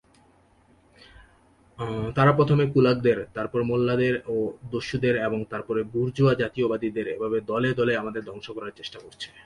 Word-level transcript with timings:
তারা 2.15 2.31
প্রথমে 2.33 2.65
"কুলাক"দের, 2.73 3.19
তারপর 3.33 3.59
"মোল্লা"দের 3.63 4.15
ও 4.27 4.35
"দস্যু"দের 4.71 5.15
এবং 5.17 5.39
তারপরে 5.49 5.81
"বুর্জোয়া-জাতীয়তাবাদী"দের 5.93 7.07
এভাবে 7.07 7.37
দলে 7.41 7.69
দলে 7.73 7.93
আমাদের 7.97 8.21
ধ্বংস 8.25 8.47
করার 8.51 8.73
চেষ্টা 8.75 8.97
করছে। 8.99 9.27